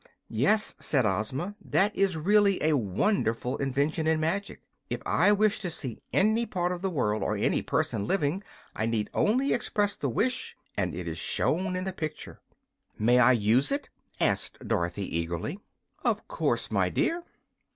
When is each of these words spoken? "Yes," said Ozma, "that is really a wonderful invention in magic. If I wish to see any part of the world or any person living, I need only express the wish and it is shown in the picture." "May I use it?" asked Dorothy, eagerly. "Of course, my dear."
"Yes," 0.31 0.73
said 0.79 1.05
Ozma, 1.05 1.53
"that 1.63 1.95
is 1.95 2.17
really 2.17 2.57
a 2.63 2.75
wonderful 2.75 3.57
invention 3.57 4.07
in 4.07 4.19
magic. 4.19 4.63
If 4.89 4.99
I 5.05 5.31
wish 5.31 5.59
to 5.59 5.69
see 5.69 6.01
any 6.11 6.47
part 6.47 6.71
of 6.71 6.81
the 6.81 6.89
world 6.89 7.21
or 7.21 7.35
any 7.37 7.61
person 7.61 8.07
living, 8.07 8.41
I 8.75 8.87
need 8.87 9.11
only 9.13 9.53
express 9.53 9.95
the 9.95 10.09
wish 10.09 10.57
and 10.75 10.95
it 10.95 11.07
is 11.07 11.19
shown 11.19 11.75
in 11.75 11.83
the 11.83 11.93
picture." 11.93 12.41
"May 12.97 13.19
I 13.19 13.33
use 13.33 13.71
it?" 13.71 13.89
asked 14.19 14.67
Dorothy, 14.67 15.03
eagerly. 15.15 15.59
"Of 16.03 16.27
course, 16.27 16.71
my 16.71 16.89
dear." 16.89 17.23